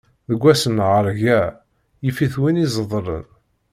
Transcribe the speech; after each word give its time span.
Deg 0.29 0.39
wass 0.43 0.63
n 0.71 0.77
lɣeṛga, 0.87 1.39
yif-it 2.03 2.35
win 2.41 2.61
izedlen. 2.63 3.25